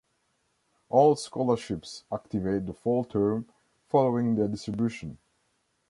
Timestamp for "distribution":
4.47-5.19